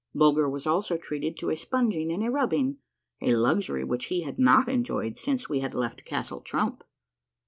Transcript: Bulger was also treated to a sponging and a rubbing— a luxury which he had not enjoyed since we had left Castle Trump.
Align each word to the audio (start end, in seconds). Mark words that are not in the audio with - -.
Bulger 0.15 0.49
was 0.49 0.65
also 0.65 0.97
treated 0.97 1.37
to 1.37 1.51
a 1.51 1.55
sponging 1.55 2.11
and 2.11 2.23
a 2.23 2.31
rubbing— 2.31 2.77
a 3.21 3.35
luxury 3.35 3.83
which 3.83 4.05
he 4.05 4.23
had 4.23 4.39
not 4.39 4.67
enjoyed 4.67 5.15
since 5.15 5.47
we 5.47 5.59
had 5.59 5.75
left 5.75 6.05
Castle 6.05 6.41
Trump. 6.41 6.83